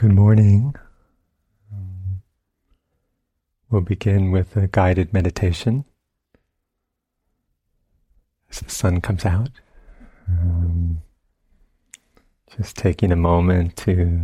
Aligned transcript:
Good 0.00 0.14
morning. 0.14 0.74
We'll 3.68 3.82
begin 3.82 4.30
with 4.30 4.56
a 4.56 4.66
guided 4.66 5.12
meditation 5.12 5.84
as 8.48 8.60
the 8.60 8.70
sun 8.70 9.02
comes 9.02 9.26
out. 9.26 9.50
Um, 10.26 11.02
just 12.56 12.78
taking 12.78 13.12
a 13.12 13.16
moment 13.16 13.76
to 13.84 14.22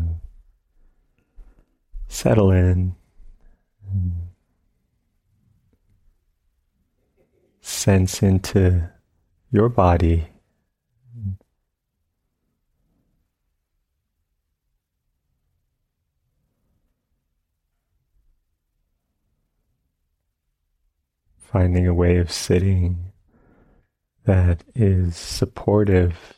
settle 2.09 2.51
in 2.51 2.97
and 3.93 4.15
sense 7.61 8.23
into 8.23 8.89
your 9.53 9.69
body 9.69 10.29
finding 21.57 21.87
a 21.87 21.95
way 21.95 22.19
of 22.19 22.31
sitting 22.31 23.13
that 24.27 24.63
is 24.75 25.17
supportive, 25.17 26.35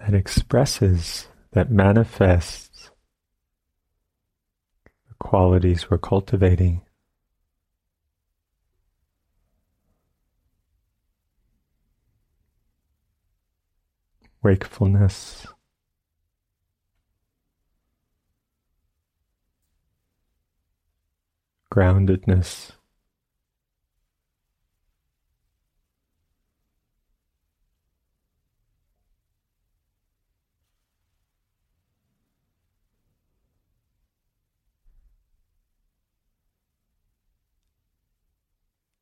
that 0.00 0.12
expresses, 0.12 1.28
that 1.52 1.70
manifests 1.70 2.90
the 5.08 5.14
qualities 5.20 5.88
we're 5.88 5.98
cultivating. 5.98 6.82
Wakefulness. 14.42 15.46
Groundedness. 21.76 22.72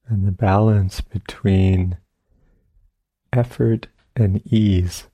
And 0.08 0.26
the 0.26 0.32
balance 0.32 1.00
between 1.00 1.98
effort 3.32 3.86
and 4.16 4.44
ease. 4.52 5.06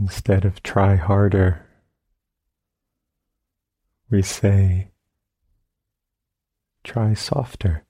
Instead 0.00 0.44
of 0.44 0.62
try 0.62 0.94
harder, 0.94 1.66
we 4.10 4.22
say, 4.22 4.90
try 6.84 7.14
softer. 7.14 7.84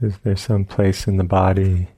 Is 0.00 0.18
there 0.18 0.36
some 0.36 0.64
place 0.64 1.06
in 1.06 1.18
the 1.18 1.24
body 1.24 1.88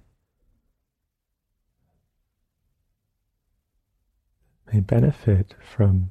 may 4.73 4.81
benefit 4.81 5.55
from 5.61 6.11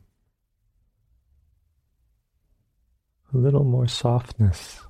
a 3.36 3.38
little 3.38 3.64
more 3.66 3.88
softness. 3.88 4.85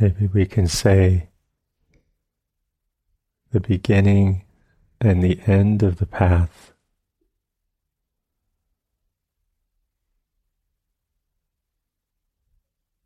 Maybe 0.00 0.28
we 0.28 0.46
can 0.46 0.68
say 0.68 1.28
the 3.50 3.60
beginning 3.60 4.44
and 5.00 5.22
the 5.22 5.40
end 5.46 5.82
of 5.82 5.98
the 5.98 6.06
path. 6.06 6.72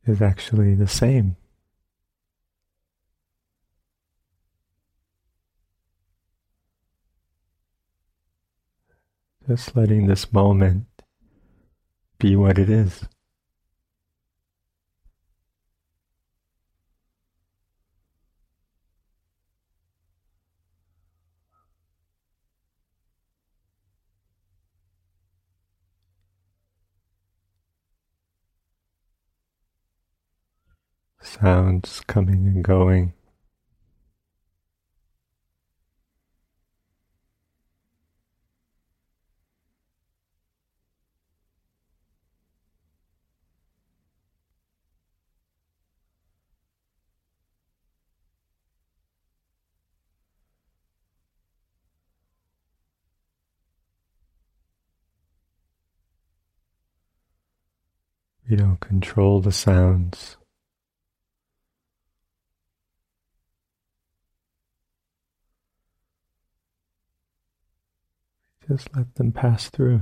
Is 0.05 0.21
actually 0.21 0.75
the 0.75 0.89
same. 0.89 1.37
Just 9.47 9.77
letting 9.77 10.09
this 10.09 10.33
moment 10.33 10.87
be 12.19 12.35
what 12.35 12.59
it 12.59 12.69
is. 12.69 13.05
Sounds 31.43 32.01
coming 32.07 32.47
and 32.47 32.63
going. 32.63 33.13
We 58.49 58.55
don't 58.55 58.79
control 58.79 59.41
the 59.41 59.51
sounds. 59.51 60.37
Just 68.73 68.97
let 68.97 69.17
them 69.17 69.33
pass 69.33 69.69
through. 69.69 70.01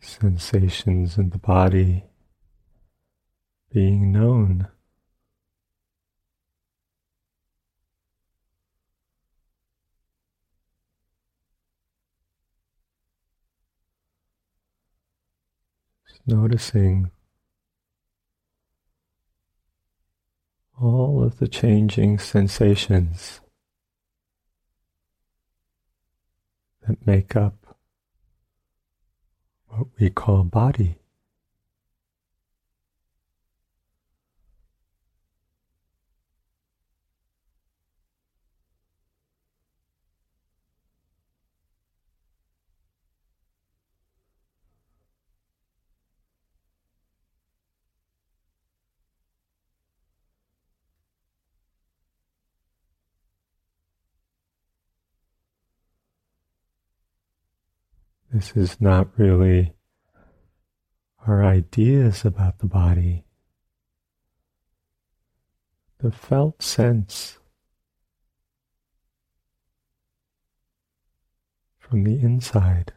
sensations 0.00 1.18
in 1.18 1.30
the 1.30 1.38
body 1.38 2.04
being 3.72 4.12
known. 4.12 4.68
Just 16.06 16.20
noticing 16.26 17.10
all 20.78 21.22
of 21.22 21.38
the 21.38 21.48
changing 21.48 22.18
sensations 22.18 23.40
that 26.86 27.06
make 27.06 27.34
up 27.36 27.78
what 29.68 29.86
we 29.98 30.10
call 30.10 30.44
body. 30.44 31.01
This 58.32 58.52
is 58.56 58.80
not 58.80 59.08
really 59.18 59.74
our 61.26 61.44
ideas 61.44 62.24
about 62.24 62.60
the 62.60 62.66
body. 62.66 63.26
The 65.98 66.10
felt 66.10 66.62
sense 66.62 67.38
from 71.78 72.04
the 72.04 72.18
inside. 72.20 72.94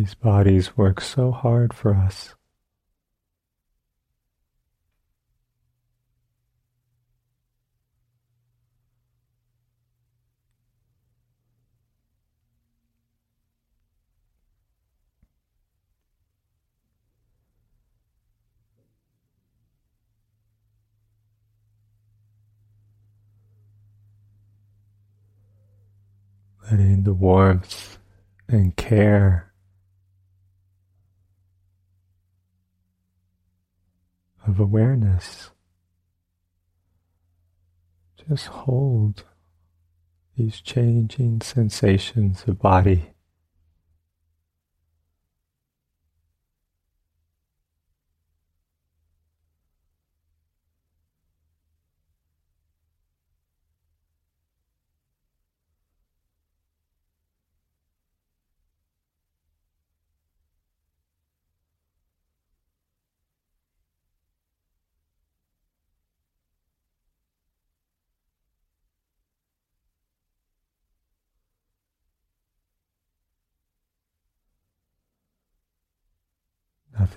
These 0.00 0.14
bodies 0.14 0.78
work 0.78 0.98
so 1.02 1.30
hard 1.30 1.74
for 1.74 1.94
us. 1.94 2.34
letting 26.70 27.02
the 27.02 27.12
warmth 27.12 27.98
and 28.48 28.74
care 28.76 29.49
of 34.50 34.58
awareness. 34.60 35.50
Just 38.28 38.48
hold 38.48 39.24
these 40.36 40.60
changing 40.60 41.40
sensations 41.40 42.44
of 42.46 42.58
body. 42.58 43.10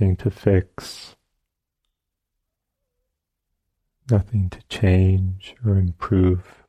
Nothing 0.03 0.15
to 0.17 0.29
fix, 0.29 1.15
nothing 4.11 4.49
to 4.49 4.59
change 4.67 5.55
or 5.65 5.77
improve. 5.77 6.65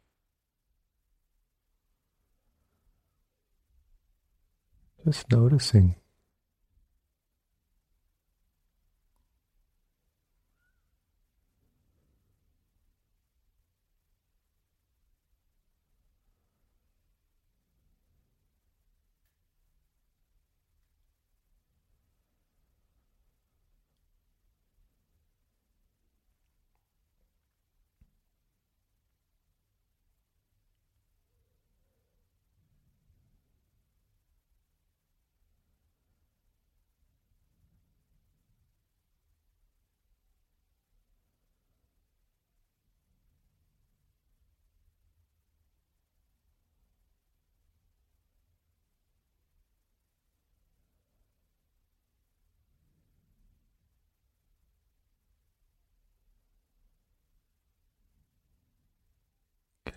Just 5.04 5.32
noticing. 5.32 5.96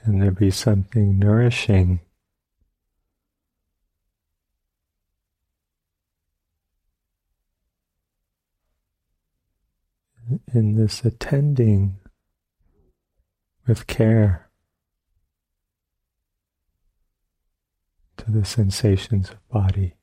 Can 0.08 0.20
there 0.20 0.32
be 0.32 0.52
something 0.52 1.20
nourishing? 1.20 2.00
In 10.54 10.76
this 10.78 11.04
attending 11.04 11.98
with 13.68 13.86
care 13.88 14.50
to 18.16 18.32
the 18.32 18.46
sensations 18.46 19.32
of 19.32 19.46
body. 19.50 19.97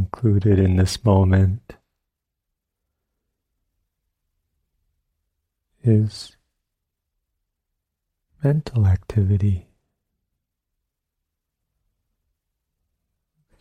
Included 0.00 0.58
in 0.58 0.76
this 0.76 1.04
moment 1.04 1.74
is 5.82 6.36
mental 8.42 8.86
activity. 8.86 9.66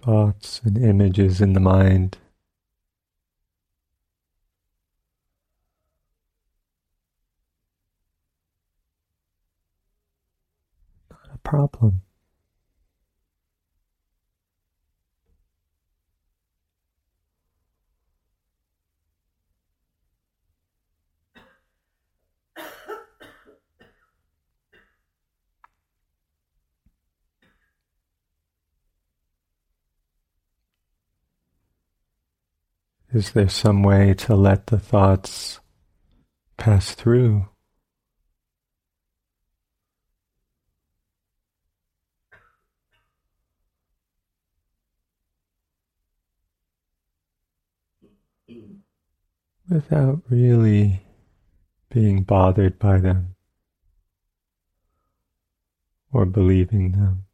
Thoughts 0.01 0.61
and 0.63 0.77
images 0.77 1.41
in 1.41 1.51
the 1.51 1.59
mind. 1.59 2.17
Not 11.11 11.35
a 11.35 11.37
problem. 11.39 12.03
Is 33.11 33.31
there 33.31 33.49
some 33.49 33.81
way 33.81 34.13
to 34.13 34.35
let 34.35 34.67
the 34.67 34.77
thoughts 34.77 35.59
pass 36.57 36.93
through? 36.93 37.47
Without 49.67 50.21
really 50.29 51.01
being 51.91 52.21
bothered 52.21 52.77
by 52.77 52.99
them 52.99 53.35
or 56.11 56.25
believing 56.25 56.91
them. 56.91 57.25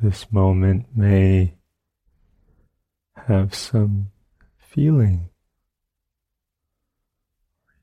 This 0.00 0.30
moment 0.30 0.86
may 0.94 1.54
have 3.16 3.54
some 3.54 4.10
feeling, 4.58 5.30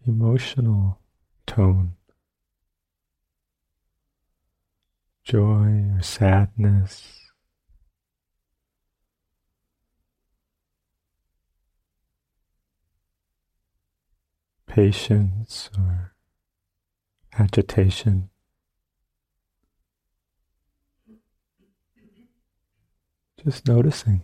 emotional 0.05 0.99
tone, 1.47 1.93
joy 5.23 5.89
or 5.95 6.01
sadness. 6.01 7.19
Patience 14.67 15.69
or 15.77 16.15
agitation. 17.37 18.29
Just 23.43 23.67
noticing. 23.67 24.23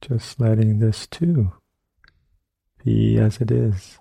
Just 0.00 0.40
letting 0.40 0.80
this 0.80 1.06
too 1.06 1.52
be 2.84 3.18
as 3.18 3.40
it 3.40 3.52
is. 3.52 4.00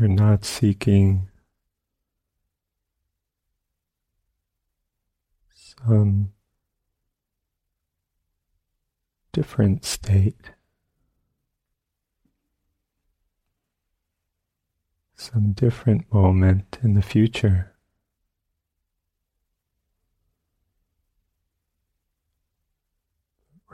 We're 0.00 0.06
not 0.06 0.44
seeking 0.44 1.28
some 5.52 6.32
different 9.32 9.84
state, 9.84 10.52
some 15.16 15.50
different 15.50 16.12
moment 16.14 16.78
in 16.80 16.94
the 16.94 17.02
future. 17.02 17.74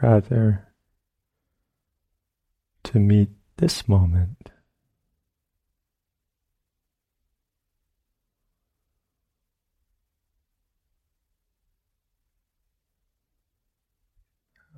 Rather, 0.01 0.73
to 2.85 2.99
meet 2.99 3.29
this 3.59 3.87
moment. 3.87 4.54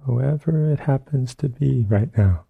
Whoever 0.07 0.71
it 0.73 0.81
happens 0.81 1.35
to 1.35 1.49
be 1.49 1.85
right 1.89 2.17
now. 2.17 2.45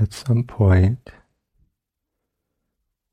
At 0.00 0.14
some 0.14 0.44
point 0.44 1.10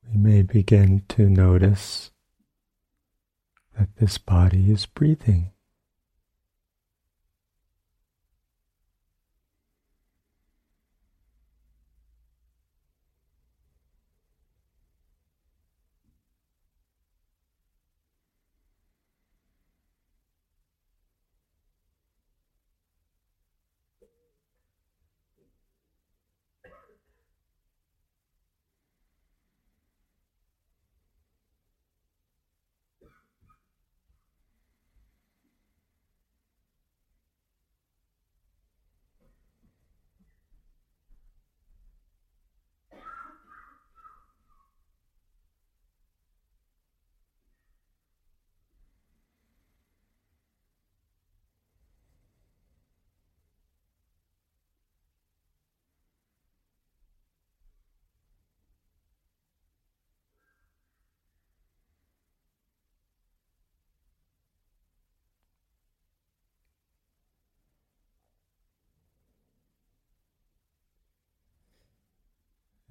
we 0.10 0.18
may 0.18 0.42
begin 0.42 1.04
to 1.10 1.30
notice 1.30 2.12
that 3.78 3.90
this 3.98 4.18
body 4.18 4.72
is 4.72 4.86
breathing. 4.86 5.52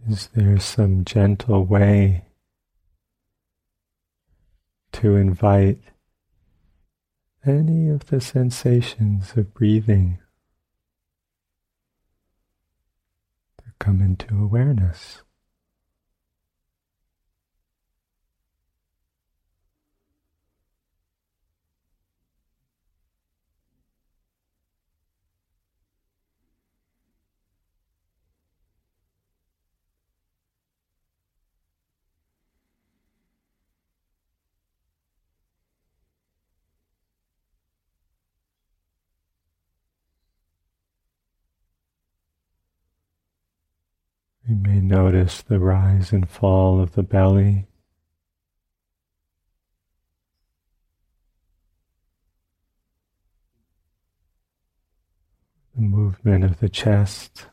Is 0.09 0.29
there 0.35 0.61
some 0.61 1.05
gentle 1.05 1.65
way 1.65 2.27
to 4.93 5.17
invite 5.17 5.81
any 7.45 7.89
of 7.89 8.07
the 8.07 8.21
sensations 8.21 9.33
of 9.37 9.53
breathing 9.53 10.19
to 13.59 13.65
come 13.81 14.01
into 14.01 14.41
awareness? 14.41 15.23
We 44.49 44.55
may 44.55 44.81
notice 44.81 45.43
the 45.43 45.59
rise 45.59 46.13
and 46.13 46.29
fall 46.29 46.81
of 46.81 46.93
the 46.93 47.03
belly. 47.03 47.67
The 55.75 55.83
movement 55.83 56.45
of 56.45 56.61
the 56.61 56.69
chest. 56.69 57.47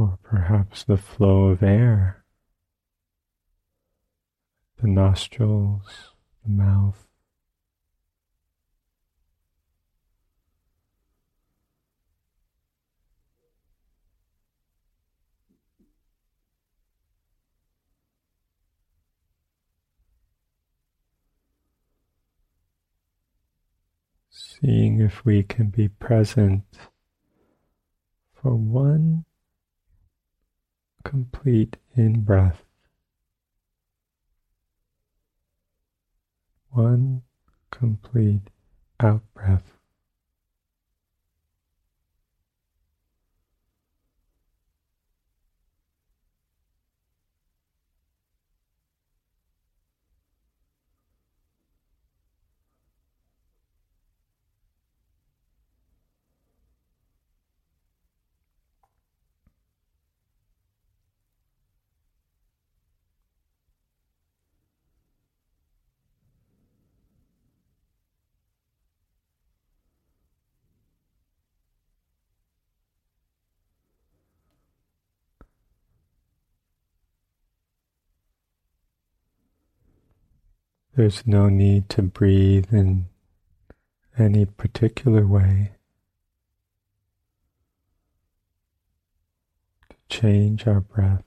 Or 0.00 0.18
perhaps 0.22 0.84
the 0.84 0.96
flow 0.96 1.46
of 1.46 1.62
air, 1.62 2.24
the 4.80 4.88
nostrils, 4.88 6.14
the 6.42 6.50
mouth. 6.50 7.06
Seeing 24.30 25.00
if 25.00 25.24
we 25.24 25.42
can 25.42 25.68
be 25.68 25.88
present 25.88 26.64
for 28.34 28.54
one 28.54 29.24
complete 31.04 31.76
in 31.96 32.22
breath. 32.22 32.64
One 36.70 37.22
complete 37.70 38.50
out 39.00 39.22
breath. 39.34 39.79
There's 80.94 81.26
no 81.26 81.48
need 81.48 81.88
to 81.90 82.02
breathe 82.02 82.72
in 82.72 83.06
any 84.18 84.44
particular 84.44 85.26
way 85.26 85.72
to 89.88 89.96
change 90.08 90.66
our 90.66 90.80
breath. 90.80 91.22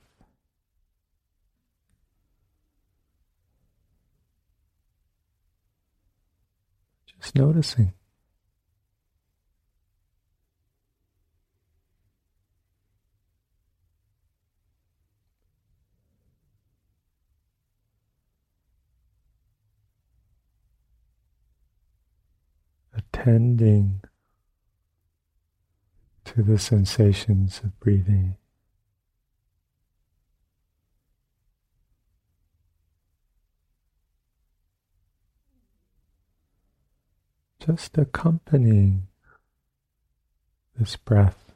Just 7.06 7.36
noticing. 7.36 7.93
Attending 23.13 24.02
to 26.26 26.41
the 26.41 26.58
sensations 26.58 27.62
of 27.63 27.80
breathing. 27.80 28.36
Just 37.65 37.97
accompanying 37.97 39.08
this 40.78 40.97
breath, 40.97 41.54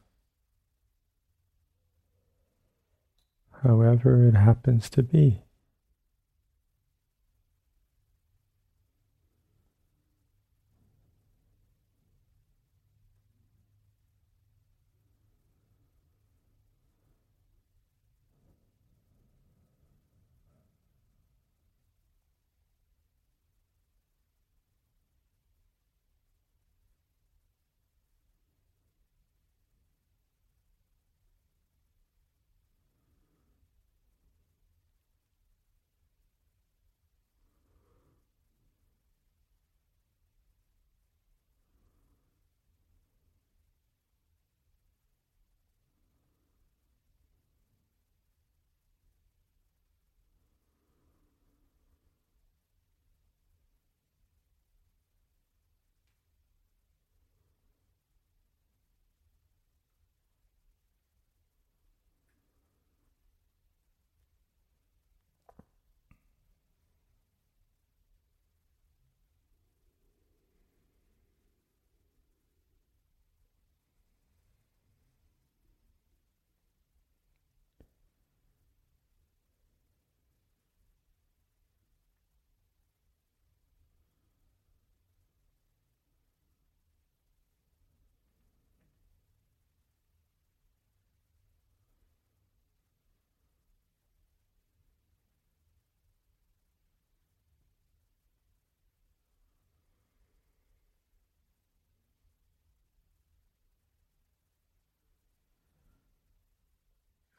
however 3.62 4.26
it 4.28 4.36
happens 4.36 4.90
to 4.92 5.04
be. 5.04 5.47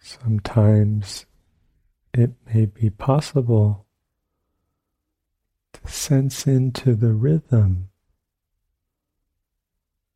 Sometimes 0.09 1.27
it 2.15 2.31
may 2.47 2.65
be 2.65 2.89
possible 2.89 3.85
to 5.75 5.87
sense 5.87 6.47
into 6.47 6.95
the 6.95 7.13
rhythm 7.13 7.91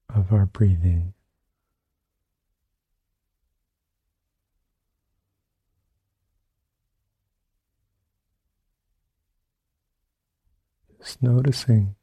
of 0.09 0.33
our 0.33 0.47
breathing. 0.47 1.13
Just 10.99 11.23
noticing 11.23 11.97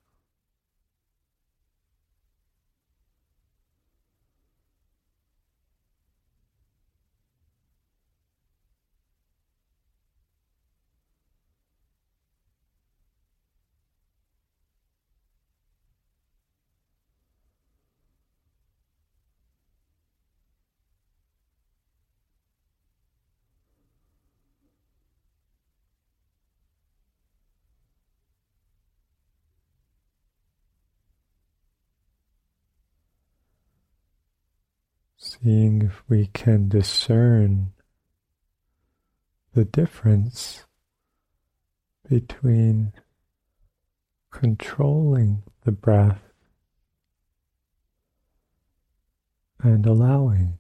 seeing 35.22 35.82
if 35.82 36.02
we 36.08 36.28
can 36.28 36.70
discern 36.70 37.74
the 39.54 39.66
difference 39.66 40.64
between 42.10 42.94
controlling 44.32 45.44
the 45.66 45.74
breath 45.74 46.22
and 49.62 49.86
allowing. 49.86 50.58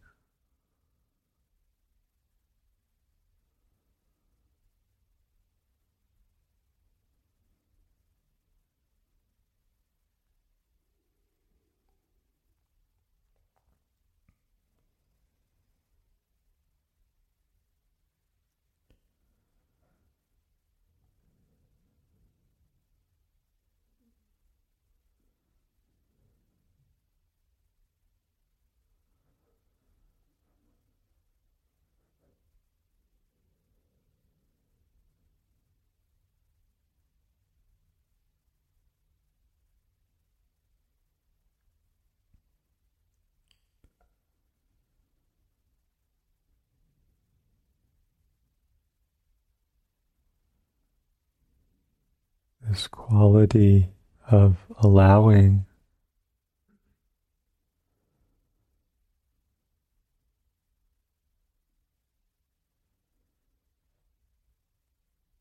This 52.69 52.87
quality 52.87 53.89
of 54.29 54.57
allowing 54.77 55.65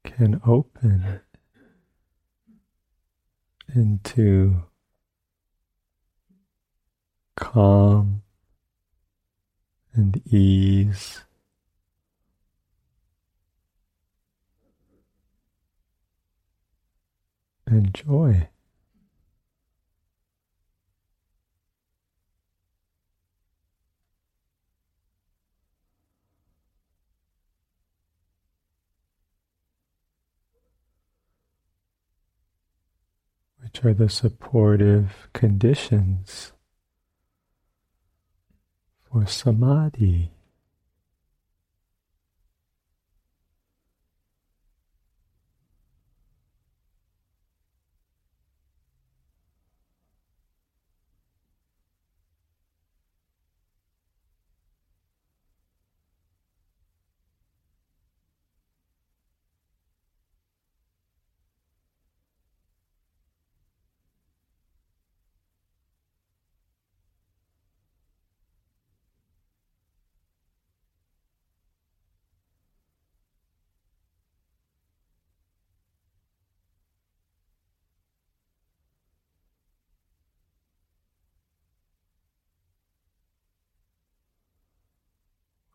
can 0.04 0.40
open 0.46 1.20
into 3.74 4.62
calm 7.36 8.22
and 9.92 10.22
ease. 10.32 11.27
And 17.70 17.92
joy. 17.92 18.48
Which 33.60 33.84
are 33.84 33.92
the 33.92 34.08
supportive 34.08 35.28
conditions 35.34 36.52
for 39.10 39.26
samadhi. 39.26 40.32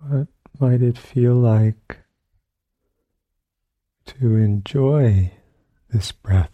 What 0.06 0.28
might 0.60 0.82
it 0.82 0.98
feel 0.98 1.36
like 1.36 2.00
to 4.06 4.36
enjoy 4.36 5.32
this 5.89 6.12
breath? 6.12 6.52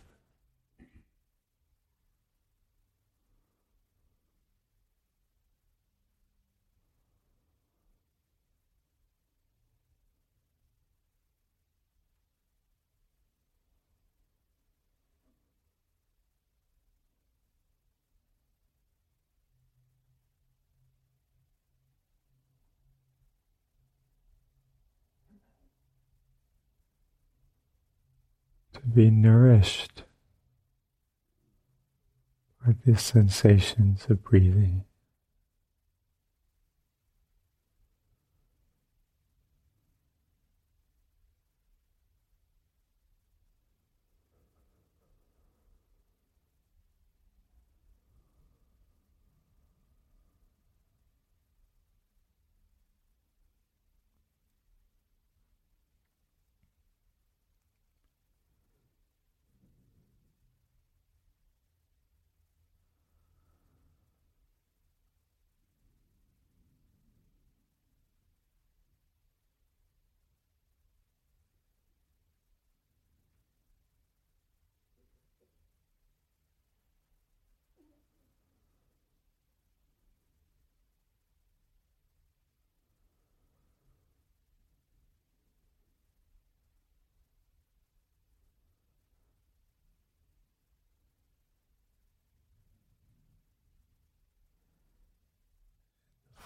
To 28.80 28.88
be 28.88 29.10
nourished 29.10 30.04
by 32.66 32.76
the 32.86 32.98
sensations 32.98 34.06
of 34.10 34.24
breathing. 34.24 34.86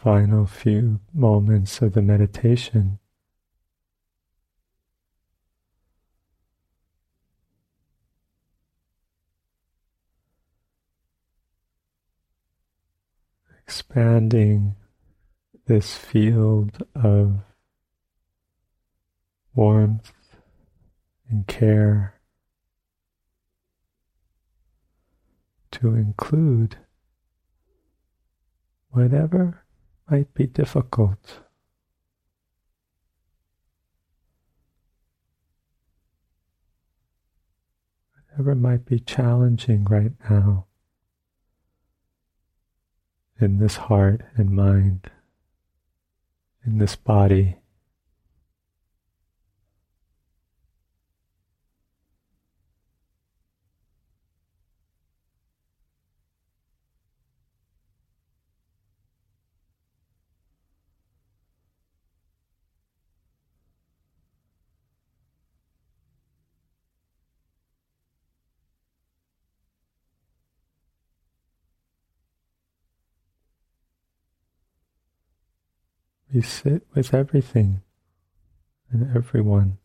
Final 0.03 0.45
few 0.45 0.99
moments 1.13 1.81
of 1.81 1.93
the 1.93 2.01
meditation. 2.01 2.99
Expanding 13.65 14.75
this 15.67 15.95
field 15.95 16.83
of 16.93 17.37
warmth 19.55 20.11
and 21.29 21.47
care 21.47 22.19
to 25.71 25.95
include 25.95 26.75
whatever 28.89 29.62
might 30.13 30.31
be 30.35 30.45
difficult. 30.45 31.39
Whatever 38.29 38.53
might 38.53 38.85
be 38.85 38.99
challenging 38.99 39.85
right 39.85 40.11
now 40.29 40.67
in 43.41 43.57
this 43.57 43.77
heart 43.77 44.21
and 44.35 44.51
mind, 44.51 45.09
in 46.63 46.77
this 46.77 46.95
body. 46.95 47.62
We 76.33 76.41
sit 76.41 76.87
with 76.95 77.13
everything 77.13 77.83
and 78.89 79.15
everyone. 79.15 79.77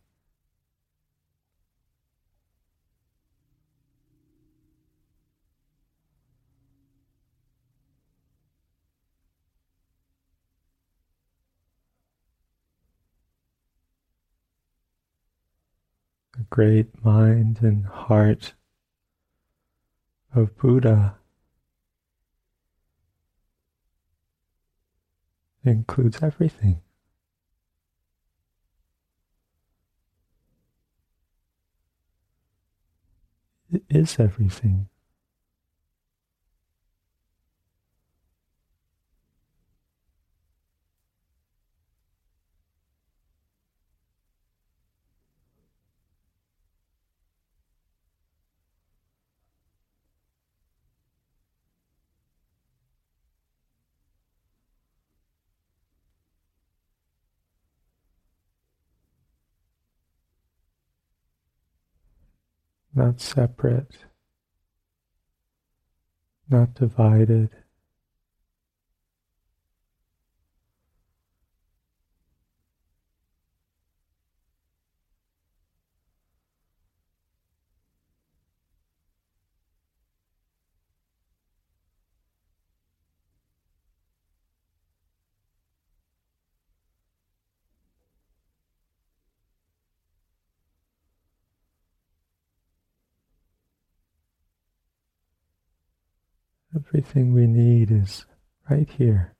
The 16.35 16.45
great 16.49 17.05
mind 17.05 17.59
and 17.61 17.85
heart 17.85 18.53
of 20.33 20.57
Buddha 20.57 21.18
includes 25.69 26.21
everything. 26.21 26.81
It 33.71 33.83
is 33.89 34.19
everything. 34.19 34.89
Not 62.99 63.21
separate, 63.21 63.95
not 66.49 66.73
divided. 66.73 67.49
Everything 97.09 97.33
we 97.33 97.47
need 97.47 97.89
is 97.89 98.27
right 98.69 98.87
here. 98.87 99.33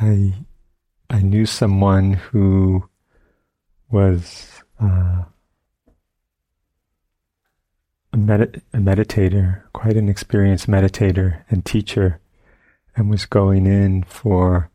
I 0.00 0.34
I 1.08 1.22
knew 1.22 1.46
someone 1.46 2.14
who 2.14 2.88
was 3.90 4.62
uh, 4.80 5.24
a, 8.12 8.16
med- 8.16 8.62
a 8.72 8.78
meditator, 8.78 9.62
quite 9.72 9.96
an 9.96 10.08
experienced 10.08 10.66
meditator 10.66 11.44
and 11.48 11.64
teacher, 11.64 12.20
and 12.96 13.08
was 13.08 13.24
going 13.24 13.66
in 13.66 14.02
for 14.02 14.70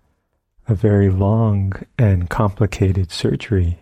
a 0.68 0.74
very 0.76 1.10
long 1.10 1.74
and 1.98 2.30
complicated 2.30 3.12
surgery. 3.12 3.80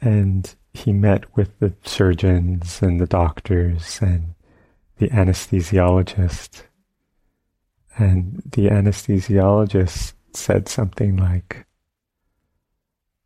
And 0.00 0.54
he 0.74 0.92
met 0.92 1.34
with 1.36 1.58
the 1.60 1.72
surgeons 1.84 2.82
and 2.82 3.00
the 3.00 3.06
doctors 3.06 3.98
and 4.02 4.34
the 4.98 5.08
anesthesiologist. 5.08 6.64
And 7.98 8.42
the 8.46 8.68
anesthesiologist 8.68 10.14
said 10.32 10.68
something 10.68 11.16
like, 11.16 11.66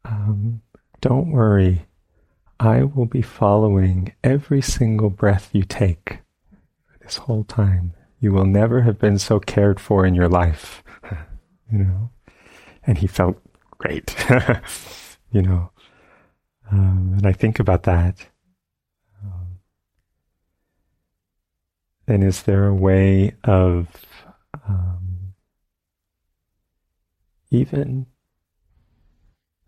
um, 0.04 0.62
Don't 1.00 1.30
worry, 1.30 1.86
I 2.58 2.82
will 2.82 3.06
be 3.06 3.22
following 3.22 4.14
every 4.24 4.62
single 4.62 5.10
breath 5.10 5.50
you 5.52 5.62
take 5.62 6.20
this 7.00 7.16
whole 7.18 7.44
time. 7.44 7.92
You 8.18 8.32
will 8.32 8.46
never 8.46 8.82
have 8.82 8.98
been 8.98 9.18
so 9.18 9.38
cared 9.38 9.78
for 9.78 10.04
in 10.06 10.14
your 10.14 10.28
life. 10.28 10.82
you 11.70 11.78
know? 11.78 12.10
And 12.84 12.98
he 12.98 13.06
felt 13.06 13.40
great. 13.78 14.16
you 15.30 15.42
know, 15.42 15.70
um, 16.70 17.14
and 17.16 17.26
I 17.26 17.32
think 17.32 17.58
about 17.58 17.84
that. 17.84 18.26
Um, 19.22 19.58
and 22.08 22.24
is 22.24 22.42
there 22.42 22.66
a 22.66 22.74
way 22.74 23.34
of 23.44 23.88
um, 24.68 25.34
even 27.50 28.06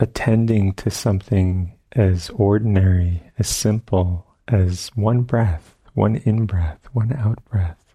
attending 0.01 0.73
to 0.75 0.91
something 0.91 1.79
as 1.93 2.31
ordinary, 2.31 3.23
as 3.39 3.49
simple 3.49 4.27
as 4.47 4.91
one 4.95 5.23
breath, 5.23 5.75
one 5.95 6.17
in 6.17 6.47
breath, 6.47 6.89
one 6.93 7.13
out 7.13 7.45
breath, 7.45 7.95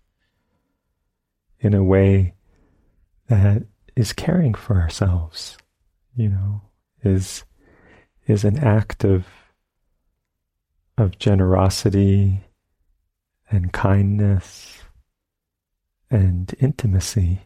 in 1.59 1.73
a 1.73 1.83
way 1.83 2.33
that 3.27 3.63
is 3.95 4.13
caring 4.13 4.53
for 4.53 4.79
ourselves, 4.79 5.57
you 6.15 6.29
know, 6.29 6.61
is 7.03 7.43
is 8.27 8.43
an 8.43 8.57
act 8.57 9.03
of 9.03 9.25
of 10.97 11.17
generosity 11.17 12.41
and 13.49 13.73
kindness 13.73 14.82
and 16.13 16.53
intimacy. 16.59 17.41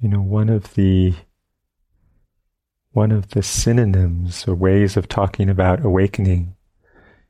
You 0.00 0.08
know, 0.08 0.22
one 0.22 0.48
of 0.48 0.74
the 0.74 1.14
one 2.92 3.10
of 3.10 3.30
the 3.30 3.42
synonyms 3.42 4.46
or 4.46 4.54
ways 4.54 4.96
of 4.96 5.08
talking 5.08 5.48
about 5.48 5.84
awakening 5.84 6.54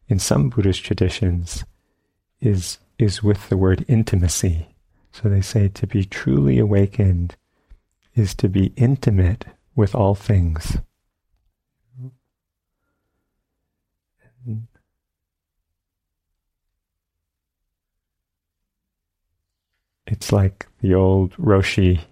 in 0.09 0.19
some 0.19 0.51
Buddhist 0.51 0.85
traditions 0.85 1.65
is 2.41 2.79
is 2.99 3.23
with 3.23 3.49
the 3.49 3.57
word 3.57 3.85
intimacy. 3.89 4.75
So 5.13 5.29
they 5.29 5.41
say 5.41 5.69
to 5.69 5.87
be 5.87 6.05
truly 6.05 6.59
awakened 6.59 7.37
is 8.15 8.35
to 8.37 8.49
be 8.49 8.73
intimate 8.77 9.47
with 9.75 9.95
all 9.95 10.15
things. 10.15 10.79
It's 20.13 20.31
like 20.31 20.67
the 20.83 20.95
old 20.95 21.35
Roshi 21.39 22.03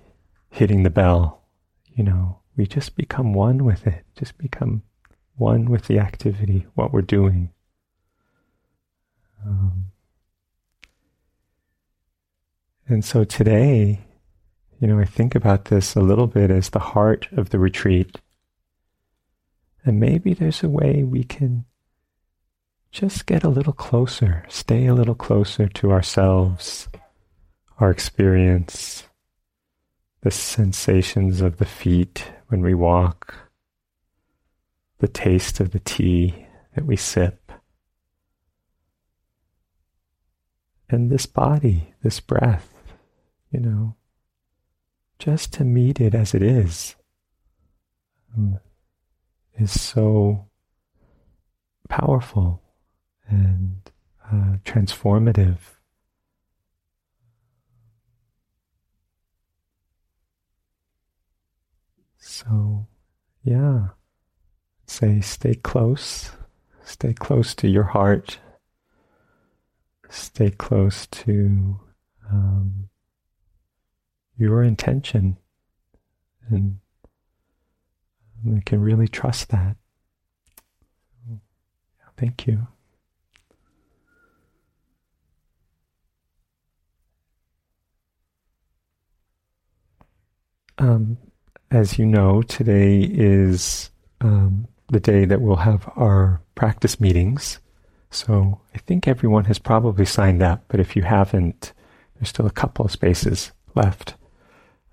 hitting 0.49 0.85
the 0.85 0.91
bell. 0.91 1.43
You 1.95 2.03
know, 2.03 2.39
we 2.57 2.67
just 2.67 2.97
become 2.97 3.35
one 3.35 3.63
with 3.63 3.87
it, 3.87 4.07
just 4.17 4.39
become 4.39 4.83
one 5.37 5.67
with 5.67 5.87
the 5.87 5.99
activity, 5.99 6.67
what 6.75 6.95
we're 6.95 7.03
doing. 7.03 7.51
Um, 9.45 9.93
and 12.89 13.05
so 13.05 13.25
today, 13.25 14.01
you 14.81 14.89
know, 14.89 14.99
I 14.99 15.05
think 15.05 15.35
about 15.35 15.67
this 15.67 15.95
a 15.95 16.01
little 16.01 16.27
bit 16.27 16.51
as 16.51 16.71
the 16.71 16.79
heart 16.79 17.29
of 17.33 17.51
the 17.51 17.59
retreat. 17.59 18.19
And 19.85 20.01
maybe 20.01 20.33
there's 20.33 20.63
a 20.63 20.71
way 20.71 21.05
we 21.05 21.23
can 21.23 21.67
just 22.91 23.27
get 23.27 23.45
a 23.45 23.51
little 23.51 23.75
closer, 23.75 24.47
stay 24.49 24.87
a 24.87 24.95
little 24.95 25.15
closer 25.15 25.69
to 25.69 25.93
ourselves, 25.93 26.89
our 27.81 27.91
experience, 27.91 29.05
the 30.21 30.31
sensations 30.31 31.41
of 31.41 31.57
the 31.57 31.65
feet 31.65 32.31
when 32.49 32.61
we 32.61 32.75
walk, 32.75 33.35
the 34.99 35.09
taste 35.09 35.61
of 35.61 35.71
the 35.71 35.81
tea 35.81 36.47
that 36.75 36.85
we 36.85 36.95
sip, 36.95 37.51
and 40.91 41.11
this 41.11 41.25
body, 41.27 41.95
this 42.03 42.21
breath, 42.21 42.75
you 43.51 43.61
know, 43.61 43.97
just 45.19 45.53
to 45.55 45.65
meet 45.65 46.01
it 46.01 46.15
as 46.15 46.35
it 46.35 46.43
is 46.43 46.97
um, 48.37 48.59
is 49.59 49.79
so 49.81 50.47
powerful 51.89 52.63
and 53.29 53.91
uh, 54.27 54.57
transformative. 54.65 55.59
So, 62.41 62.87
yeah, 63.43 63.89
say 64.87 65.21
stay 65.21 65.55
close, 65.55 66.31
stay 66.85 67.13
close 67.13 67.55
to 67.57 67.69
your 67.69 67.85
heart, 67.85 68.39
stay 70.09 70.51
close 70.51 71.07
to 71.09 71.81
um, 72.31 72.89
your 74.39 74.63
intention. 74.63 75.37
And 76.49 76.79
we 78.43 78.63
can 78.63 78.81
really 78.81 79.09
trust 79.09 79.51
that. 79.51 79.77
Thank 82.17 82.47
you. 82.47 82.67
Um, 90.79 91.19
as 91.71 91.99
you 91.99 92.07
know, 92.07 92.43
today 92.43 93.01
is 93.01 93.91
um, 94.21 94.67
the 94.89 95.01
day 95.01 95.25
that 95.25 95.41
we'll 95.41 95.57
have 95.57 95.89
our 95.97 96.43
practice 96.55 97.01
meetings. 97.01 97.61
So 98.11 98.61
I 98.75 98.79
think 98.79 99.07
everyone 99.07 99.45
has 99.45 99.59
probably 99.59 100.05
signed 100.05 100.43
up, 100.43 100.65
but 100.69 100.81
if 100.81 100.97
you 100.97 101.03
haven't, 101.03 101.73
there's 102.15 102.29
still 102.29 102.47
a 102.47 102.51
couple 102.51 102.85
of 102.85 102.91
spaces 102.91 103.53
left. 103.75 104.15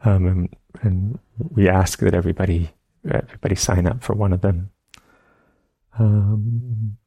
Um, 0.06 0.28
and, 0.28 0.56
and, 0.82 1.20
we 1.52 1.70
ask 1.70 2.00
that 2.00 2.16
everybody 2.16 2.72
everybody 3.08 3.54
sign 3.54 3.86
up 3.86 4.04
for 4.04 4.16
one 4.16 4.34
of 4.34 4.42
them. 4.42 4.72
Um, 6.00 6.98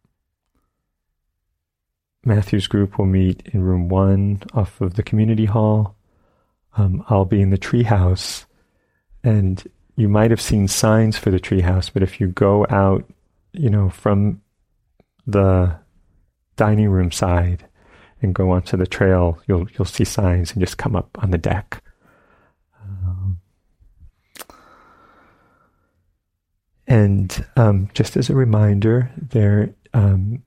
Matthew's 2.24 2.68
group 2.68 2.96
will 2.96 3.06
meet 3.06 3.42
in 3.52 3.62
room 3.62 3.88
one 3.88 4.42
off 4.54 4.80
of 4.80 4.94
the 4.94 5.02
community 5.02 5.46
hall. 5.46 5.96
Um, 6.76 7.04
I'll 7.08 7.24
be 7.24 7.40
in 7.40 7.50
the 7.50 7.58
treehouse, 7.58 8.44
and 9.22 9.62
you 9.96 10.08
might 10.08 10.30
have 10.30 10.40
seen 10.40 10.68
signs 10.68 11.16
for 11.16 11.30
the 11.30 11.40
treehouse, 11.40 11.90
but 11.92 12.02
if 12.02 12.20
you 12.20 12.28
go 12.28 12.66
out, 12.70 13.04
you 13.52 13.68
know, 13.68 13.90
from 13.90 14.40
the 15.26 15.76
dining 16.56 16.88
room 16.88 17.10
side 17.10 17.66
and 18.22 18.34
go 18.34 18.50
onto 18.50 18.76
the 18.76 18.86
trail, 18.86 19.38
you'll 19.46 19.68
you'll 19.70 19.84
see 19.84 20.04
signs 20.04 20.52
and 20.52 20.60
just 20.60 20.78
come 20.78 20.96
up 20.96 21.18
on 21.22 21.30
the 21.30 21.38
deck. 21.38 21.82
And 26.90 27.44
um, 27.56 27.88
just 27.94 28.16
as 28.16 28.28
a 28.30 28.34
reminder, 28.34 29.12
there 29.16 29.72
um, 29.94 30.42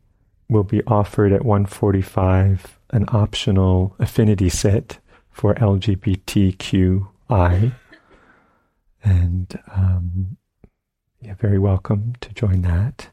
will 0.49 0.65
be 0.65 0.83
offered 0.83 1.31
at 1.31 1.45
145 1.45 2.79
an 2.89 3.05
optional 3.07 3.95
affinity 3.97 4.49
sit 4.49 4.99
for 5.31 5.55
LGBTQI. 5.55 7.07
And 9.03 9.59
um, 9.73 10.37
you're 11.21 11.35
very 11.35 11.59
welcome 11.59 12.13
to 12.21 12.33
join 12.33 12.61
that. 12.61 13.09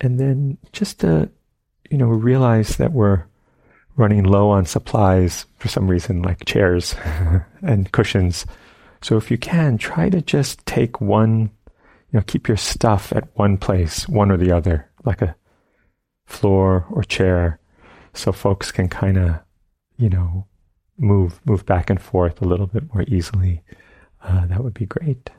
And 0.00 0.18
then 0.18 0.58
just 0.72 1.00
to, 1.00 1.30
you 1.90 1.98
know, 1.98 2.08
realize 2.08 2.76
that 2.76 2.92
we're 2.92 3.24
running 3.96 4.24
low 4.24 4.48
on 4.48 4.64
supplies 4.64 5.44
for 5.58 5.68
some 5.68 5.88
reason, 5.88 6.22
like 6.22 6.44
chairs 6.46 6.94
and 7.62 7.92
cushions. 7.92 8.46
So 9.02 9.16
if 9.16 9.30
you 9.30 9.36
can, 9.38 9.76
try 9.78 10.08
to 10.08 10.22
just 10.22 10.64
take 10.64 11.00
one, 11.00 11.50
you 12.10 12.18
know, 12.18 12.22
keep 12.26 12.48
your 12.48 12.56
stuff 12.56 13.12
at 13.14 13.28
one 13.36 13.58
place, 13.58 14.08
one 14.08 14.30
or 14.30 14.36
the 14.36 14.52
other, 14.52 14.90
like 15.04 15.20
a 15.20 15.36
floor 16.26 16.86
or 16.90 17.02
chair, 17.02 17.58
so 18.14 18.32
folks 18.32 18.72
can 18.72 18.88
kind 18.88 19.18
of, 19.18 19.40
you 19.96 20.08
know, 20.08 20.46
move 21.00 21.40
move 21.44 21.66
back 21.66 21.90
and 21.90 22.00
forth 22.00 22.40
a 22.40 22.44
little 22.44 22.66
bit 22.66 22.84
more 22.92 23.04
easily. 23.08 23.62
Uh, 24.22 24.46
that 24.46 24.62
would 24.62 24.74
be 24.74 24.86
great. 24.86 25.30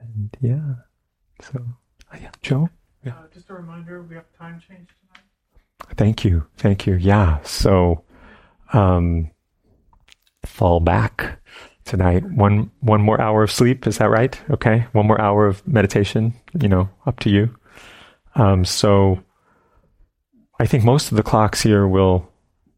And 0.00 0.36
yeah, 0.40 0.74
so 1.40 1.64
uh, 2.12 2.18
yeah, 2.20 2.30
Joe. 2.40 2.70
Yeah. 3.04 3.12
Uh, 3.12 3.26
just 3.34 3.50
a 3.50 3.54
reminder, 3.54 4.02
we 4.02 4.14
have 4.14 4.26
time 4.38 4.60
change 4.60 4.88
tonight. 5.00 5.96
thank 5.96 6.24
you, 6.24 6.46
thank 6.56 6.86
you. 6.86 6.94
Yeah, 6.94 7.42
so 7.42 8.04
um, 8.72 9.30
fall 10.46 10.80
back 10.80 11.40
tonight. 11.84 12.24
One 12.24 12.70
one 12.80 13.02
more 13.02 13.20
hour 13.20 13.42
of 13.42 13.50
sleep. 13.50 13.86
Is 13.86 13.98
that 13.98 14.10
right? 14.10 14.40
Okay, 14.50 14.86
one 14.92 15.06
more 15.06 15.20
hour 15.20 15.46
of 15.46 15.66
meditation. 15.66 16.34
You 16.60 16.68
know, 16.68 16.88
up 17.06 17.18
to 17.20 17.30
you. 17.30 17.54
Um, 18.34 18.64
so 18.64 19.22
I 20.58 20.66
think 20.66 20.84
most 20.84 21.10
of 21.10 21.16
the 21.16 21.22
clocks 21.22 21.62
here 21.62 21.86
will 21.88 22.28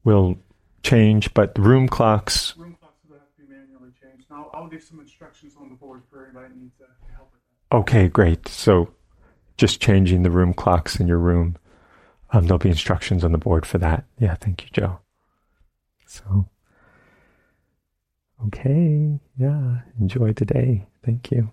will 0.05 0.39
change, 0.85 1.35
but 1.35 1.59
room 1.59 1.89
clocks. 1.89 2.55
Room 2.57 2.77
clocks 2.81 3.01
will 3.09 3.19
have 3.19 3.35
to 3.35 3.43
be 3.43 3.49
manually 3.49 3.91
changed. 4.01 4.27
Now 4.31 4.51
I'll 4.55 4.69
give 4.69 4.83
some 4.83 5.01
instructions 5.01 5.55
on 5.61 5.69
the 5.71 5.75
board 5.75 6.03
for 6.11 6.25
anybody 6.25 6.49
that 6.49 6.57
needs 6.57 6.77
to 6.79 6.85
help 7.15 7.33
with 7.33 7.41
that. 7.71 7.77
Okay, 7.79 8.09
great. 8.09 8.47
So 8.47 8.93
just 9.57 9.81
changing 9.81 10.23
the 10.23 10.31
room 10.31 10.55
clocks 10.55 11.01
in 11.01 11.09
your 11.09 11.19
room. 11.19 11.57
Um, 12.33 12.47
there'll 12.47 12.59
be 12.59 12.69
instructions 12.69 13.25
on 13.25 13.33
the 13.33 13.39
board 13.39 13.65
for 13.67 13.79
that. 13.79 14.05
Yeah, 14.19 14.35
thank 14.35 14.63
you, 14.63 14.69
Joe. 14.73 14.99
So, 16.07 16.49
okay, 18.47 19.19
yeah, 19.37 19.79
enjoy 19.99 20.33
the 20.33 20.45
day. 20.45 20.87
Thank 21.05 21.31
you. 21.31 21.51